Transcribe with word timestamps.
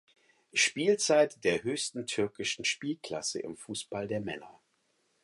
Spielzeit 0.55 1.43
der 1.43 1.61
höchsten 1.61 2.07
türkischen 2.07 2.65
Spielklasse 2.65 3.39
im 3.39 3.55
Fußball 3.55 4.07
der 4.07 4.19
Männer. 4.19 4.59